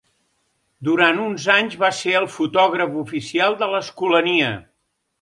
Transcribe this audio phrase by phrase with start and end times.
[0.89, 4.53] Durant uns anys va ser el fotògraf oficial de l'Escolania.